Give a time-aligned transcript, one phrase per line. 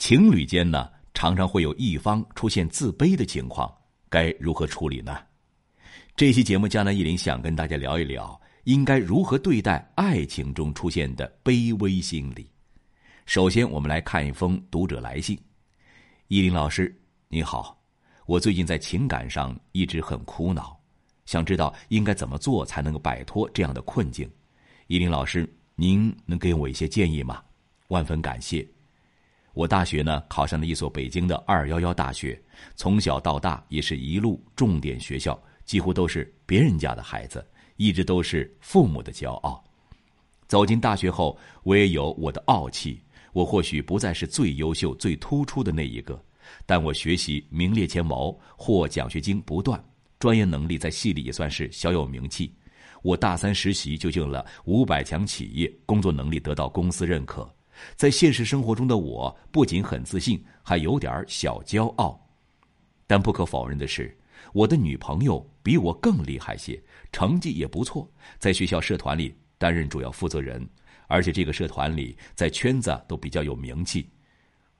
[0.00, 3.70] 情侣间呢，常常会有一方出现自卑的情况，
[4.08, 5.18] 该如何处理呢？
[6.16, 12.50] 这期节目，江南一林想跟大家聊一聊，应该如何对待爱情中出现的卑微心理。
[13.26, 15.38] 首先，我们来看一封读者来信。
[16.28, 16.98] 依林老师，
[17.28, 17.78] 你好，
[18.24, 20.80] 我最近在情感上一直很苦恼，
[21.26, 24.26] 想知道应该怎么做才能够摆脱这样的困境。
[24.86, 27.42] 依林老师，您能给我一些建议吗？
[27.88, 28.66] 万分感谢。
[29.52, 32.40] 我大学呢考上了一所北京的二幺幺大学，
[32.76, 37.44] 从小到大也是一路重点学校，几乎都是别人家的孩子，
[37.76, 39.62] 一直都是父母的骄傲。
[40.46, 43.00] 走进大学后，我也有我的傲气。
[43.32, 46.20] 我或许不再是最优秀、最突出的那一个，
[46.66, 49.80] 但我学习名列前茅，获奖学金不断，
[50.18, 52.52] 专业能力在系里也算是小有名气。
[53.02, 57.48] 我大三实习就进了五百强企业，工作能力得到公司认可。
[57.96, 62.20] 在现实生活中的我，不仅很自信，还有点小骄傲。
[63.06, 64.16] 但不可否认的是，
[64.52, 66.80] 我的女朋友比我更厉害些，
[67.12, 68.08] 成绩也不错，
[68.38, 70.68] 在学校社团里担任主要负责人。
[71.08, 74.08] 而且这个社团里，在圈子都比较有名气，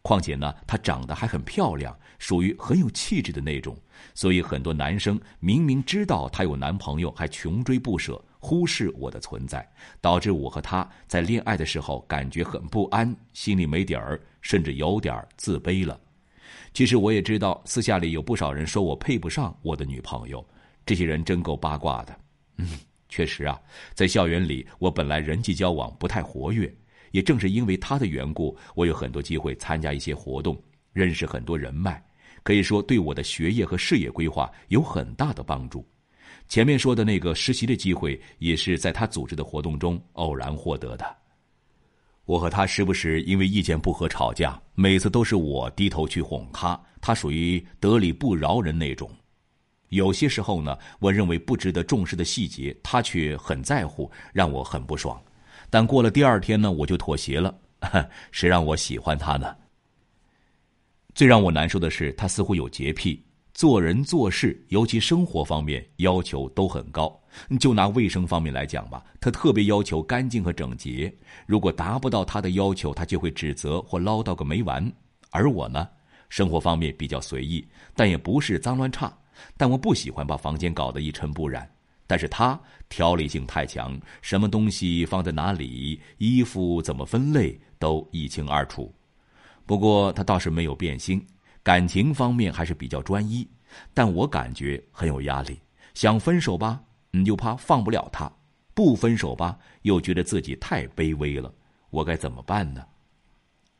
[0.00, 3.76] 况且呢，她长得还很漂亮，属于很有气质的那种，
[4.14, 9.64] 所以很多男生明明知道她有男朋友，还穷追不舍，忽视我的存在，
[10.00, 16.00] 导致我和他在恋爱的时候感觉很不安，心里没底儿，甚至有点自卑了。
[16.74, 20.44] 其实我也知道，私下里有不少人说我配不上我的女朋友，
[20.84, 22.18] 这些人真够八卦的，
[22.56, 22.68] 嗯。
[23.12, 23.60] 确实啊，
[23.92, 26.72] 在校园里，我本来人际交往不太活跃，
[27.10, 30.56] 也正是因为他的缘故，我有很多机会参加一些活动，
[30.92, 32.00] 认识很多人脉，
[32.44, 35.84] 可以说对我的学业和事业规划有很大的帮助。
[36.48, 41.16] 前面说的那个实习的机会，也是在他组织的活动中偶然获得的。
[42.24, 49.10] 我和他时不时因为意见不合吵架，每次都是我低头去哄他，他属于得理不饶人那种。
[49.88, 55.20] 有些时候呢，我认为不值得重视的细节，他却很在乎，让我很不爽。
[55.68, 57.52] 但过了第二天呢，我就妥协了。
[58.30, 59.56] 谁让我喜欢他呢？
[61.14, 63.20] 最让我难受的是，他似乎有洁癖，
[63.60, 67.14] 做人做事，尤其生活方面要求都很高。
[67.60, 71.14] 就拿卫生方面来讲吧，他特别要求干净和整洁。
[71.44, 74.90] 如果达不到他的要求，他就会指责或唠叨个没完。
[75.30, 75.86] 而我呢，
[76.30, 77.62] 生活方面比较随意，
[77.94, 79.14] 但也不是脏乱差。
[79.58, 81.70] 但我不喜欢把房间搞得一尘不染，
[82.06, 88.90] 但是他条理性太强，什么东西放在哪里，衣服怎么分类都一清二楚。
[89.66, 91.22] 不过他倒是没有变心，
[91.62, 93.46] 感情方面还是比较专一，
[93.92, 95.60] 但我感觉很有压力。
[95.94, 98.30] 想分手吧，你就怕放不了他；
[98.74, 101.52] 不分手吧，又觉得自己太卑微了。
[101.90, 102.84] 我该怎么办呢？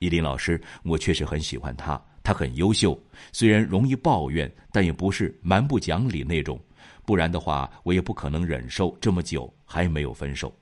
[0.00, 2.00] 依林老师，我确实很喜欢他。
[2.22, 3.00] 他很优秀，
[3.32, 6.60] 虽然容易抱怨，但也不是蛮不讲理那种。
[7.04, 10.54] 不然的话，我也不可能忍受这么久还没有分手。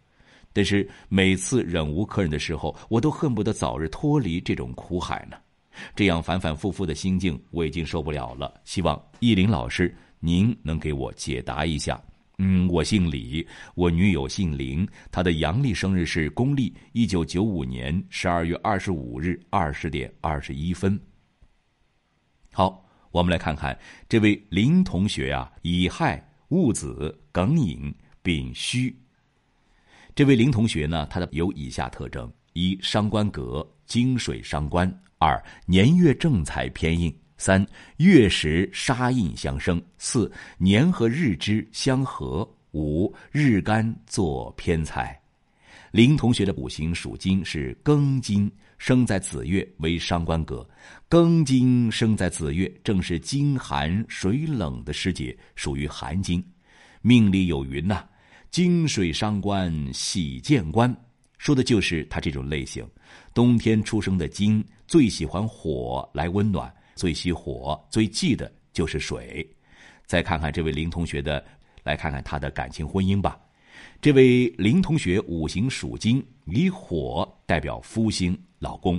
[0.52, 5.36] 但是每次忍无可忍的时候，我都恨不得早日脱离这种苦海呢。
[5.94, 8.52] 这样反反复复的心境，我已经受不了了。
[8.64, 12.00] 希望易林老师您能给我解答一下。
[12.38, 21.00] 嗯，我姓李，我女友姓林，她的阳历生日是公历一九九五年十二月二十五日二十点二十一分。
[22.52, 28.94] 好，我们来看看这位林同学啊，乙亥戊子庚寅丙戌。
[30.14, 37.64] 这位林同学呢，他的有以下特征：一、伤官格金水伤官；二、年月正财偏印；三、
[37.98, 45.20] 月时杀印相生；四、年和日支相合；五、日干做偏财。
[45.90, 48.50] 林同学的五行属金，是庚金。
[48.78, 50.66] 生在子月为伤官格，
[51.08, 56.44] 庚金生在子月，正是金寒水冷的时节，属于寒金。
[57.00, 58.06] 命里有云呐
[58.50, 60.94] ：“金水伤官喜见官”，
[61.38, 62.86] 说的就是他这种类型。
[63.34, 69.48] 冬天出生的金最喜欢火来温暖，最喜火，最忌的就是水。
[70.06, 71.44] 再看看这位林同学的，
[71.82, 73.38] 来看看他的感情婚姻吧。
[74.00, 78.38] 这位林同学五行属金，以火代表夫星。
[78.58, 78.98] 老公，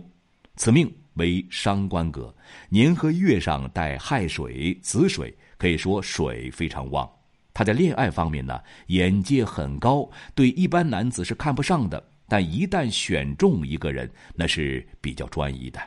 [0.56, 2.34] 此命为伤官格，
[2.70, 7.10] 年和月上带亥水、子水，可以说水非常旺。
[7.56, 12.04] 他在恋爱方面呢，眼界很高，对一般男子是看不上的。
[12.28, 15.80] 但一旦选中一个人，那是比较专一的。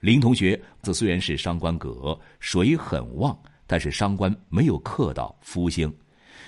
[0.00, 3.36] 林同学，这虽然是伤官格，水很旺，
[3.66, 5.92] 但是伤官没有克到夫星。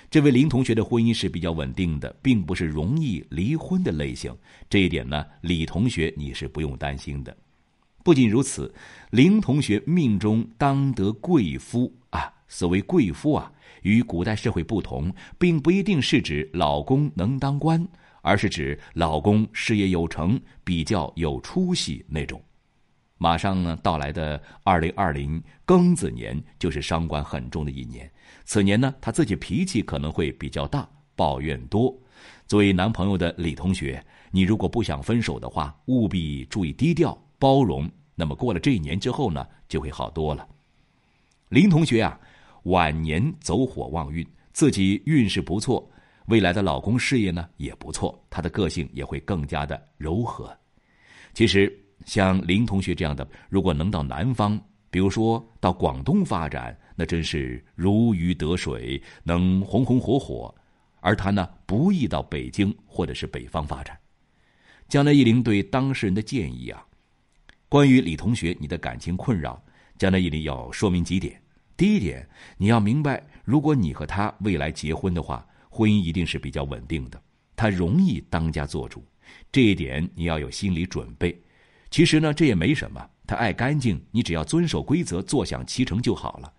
[0.08, 4.36] 这位林同学的婚姻是比较稳定的，并不是容易离婚的类型。
[4.68, 7.36] 这一点呢，李同学你是不用担心的。
[8.02, 8.72] 不仅如此，
[9.10, 12.32] 林同学命中当得贵夫啊。
[12.48, 13.52] 所谓贵夫啊，
[13.82, 17.86] 与古代社会不同，并不一定是指老公能当官，
[18.22, 22.42] 而是指老公事业有成、比较有出息那种。
[23.18, 28.10] 马上呢到来的二零二零庚子年，就是伤官很重的一年。
[28.44, 31.94] 此年呢，他自己脾气可能会比较大，抱怨多。
[32.46, 37.88] 作为男朋友的李同学，你如果不想分手的话，务必注意低调包容。
[38.14, 40.46] 那么过了这一年之后呢，就会好多了。
[41.50, 42.18] 林同学啊，
[42.64, 45.90] 晚年走火旺运，自己运势不错，
[46.30, 50.56] 未来的老公事业呢也不错，他的个性也会更加的柔和。
[51.34, 54.58] 其实像林同学这样的，如果能到南方，
[54.90, 60.54] 比如说到广东发展，那真是如鱼得水，能红红火火。
[61.00, 63.98] 而他呢，不易到北京或者是北方发展。
[64.88, 66.86] 江南一林对当事人的建议啊。
[67.68, 69.60] 关于李同学，你的感情困扰，
[69.98, 71.40] 江南一林要说明几点。
[71.76, 75.46] 第一点，你要明白，如果你和他未来结婚的话，
[75.80, 77.18] 婚姻一定是比较稳定的。
[77.56, 79.02] 他容易当家做主，
[79.50, 81.34] 这一点你要有心理准备。
[81.90, 83.08] 其实呢，这也没什么。
[83.26, 86.52] 他爱干净，你只要遵守规则，坐享其成就好了。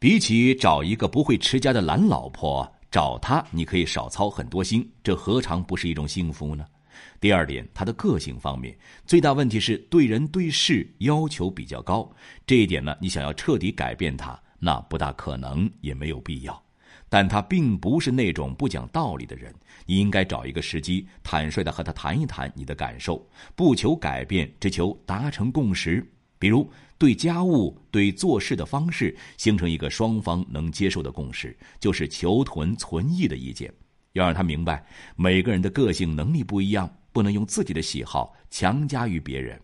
[0.00, 6.66] 比起找一个不会持家的懒老婆，找他你可以少操很多心，这何尝不是一种幸福呢？
[7.20, 8.76] 第二点，他的个性方面
[9.06, 12.10] 最大问题是对人对事要求比较高，
[12.44, 16.67] 这一点呢，你想要彻底改变他，那不大可能，也没有必要。
[17.08, 19.54] 但他并不是那种不讲道理的人，
[19.86, 23.26] 你应该找一个时机，坦率的和他谈一谈你的感受，
[23.56, 26.06] 不求改变，只求达成共识。
[26.38, 33.72] 比如对家务、对做事的方式，形成一个双方能接受的共识，就是求同存异的意见。
[34.12, 34.84] 要让他明白，
[35.16, 39.60] 每个人的个性能力不一样，不能用自己的喜好强加于别人。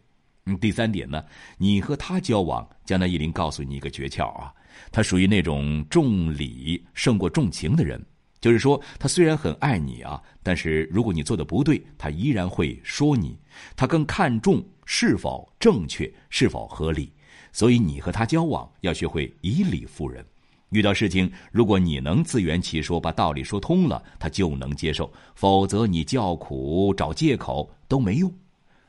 [0.46, 1.25] 嗯，第三点呢，
[1.56, 4.52] 你和他交往，江南一林告诉你一个诀窍啊，
[4.93, 8.05] 他属于那种重礼胜过重情的人。
[8.43, 13.38] 就是说，他虽然很爱你啊，但是如果你做的不对，他依然会说你。
[13.75, 17.11] 他更看重是否正确，是否合理。
[17.50, 20.23] 所以你和他交往，要学会以理服人。
[20.69, 28.31] 遇到事情，如果你能自圆其说，把道理说通了，他就能接受；否则，你叫苦、找借口都没用。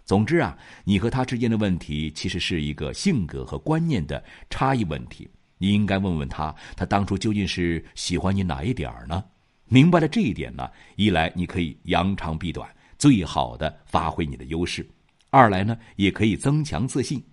[0.06, 5.28] 总之啊，你和他之间的问题，其实是一个性格和观念的差异问题。
[5.58, 9.24] 你应该问问他，他当初究竟是喜欢你哪一点呢？
[9.68, 12.70] 明白了这一点呢，一来你可以扬长避短，
[13.00, 14.84] 最好的发挥你的优势；
[15.32, 17.24] 二来呢，也可以增强自信。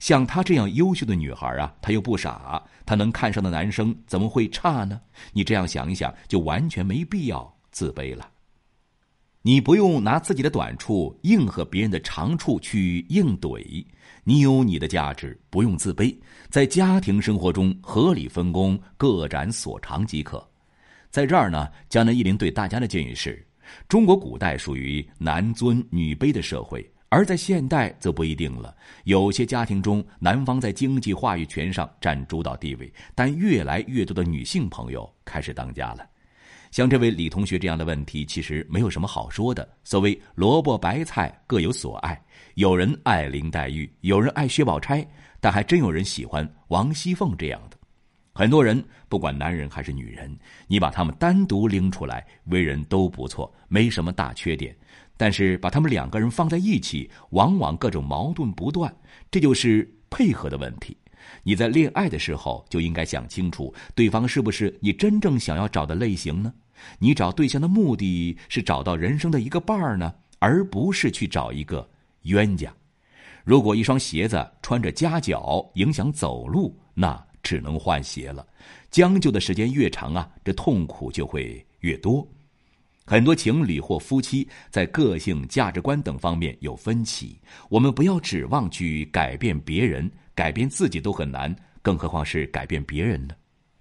[0.00, 4.98] 像她这样优秀的女孩啊，她又不傻，她能看上的男生怎么会差呢？
[5.34, 8.26] 你这样想一想，就完全没必要自卑了。
[9.44, 13.84] 你不用拿自己的短处应和别人的长处去应怼，
[14.22, 16.16] 你有你的价值，不用自卑。
[16.48, 20.48] 在家庭生活中合理分工，各展所长即可。
[21.10, 23.44] 在这儿呢，江南一林对大家的建议是：
[23.88, 26.88] 中国古代属于男尊女卑的社会。
[27.08, 28.74] 而在现代则不一定了，
[29.04, 36.06] 有些家庭中，男方在经济话语权上占主导地位，但越来越多的女性朋友开始当家了。
[36.72, 39.68] 像这位李同学这样的问题，其实没有什么好说的。
[39.84, 42.18] 所谓萝卜白菜各有所爱，
[42.54, 45.06] 有人爱林黛玉，有人爱薛宝钗，
[45.38, 47.76] 但还真有人喜欢王熙凤这样的。
[48.32, 50.34] 很多人不管男人还是女人，
[50.66, 54.74] 你把他们单独拎出来，为人都不错，没什么大缺点。
[55.18, 58.90] 但是把他们两个人放在一起，往往各种矛盾不断，
[59.30, 60.96] 这就是配合的问题。
[61.42, 66.52] 你在恋爱的时候就应该想清楚，对方是不是你真正想要找的类型呢？
[66.98, 71.88] 你找对象的目的是找到人生的一个伴儿呢，而不是去找一个
[72.22, 72.72] 冤家。
[73.44, 78.46] 如果一双鞋子穿着夹脚影响走路，那只能换鞋了。
[78.90, 82.26] 将就的时间越长啊，这痛苦就会越多。
[83.04, 87.36] 很多情侣或夫妻在个性、价值观等方面有分歧，
[87.68, 93.34] 我们不要指望去改变别人，改变自己都很难，更何况是改变别人呢？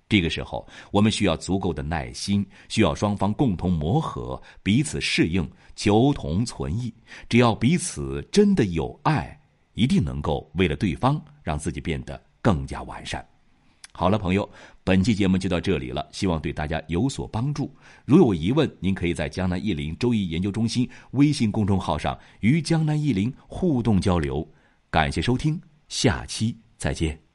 [0.09, 6.93] 这个时候，我们需要足够的耐心，需要双方共同磨合，彼此适应，求同存异。
[7.29, 9.39] 只要彼此真的有爱，
[9.73, 13.25] 一定能够为了对方，让自己变得更加完善。
[13.93, 14.49] 好了，朋友，
[14.83, 17.73] 本期节目就到这里了，希望对大家有所帮助。
[18.03, 24.45] 如有疑问，您可以在江南易林周易研究中心微信公众号上与江南易林互动交流。
[24.89, 27.30] 感谢收听，下期再见。